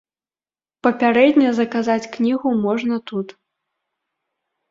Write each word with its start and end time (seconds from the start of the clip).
Папярэдне 0.85 1.49
заказаць 1.59 2.09
кнігу 2.15 2.49
можна 2.65 2.95
тут. 3.11 3.27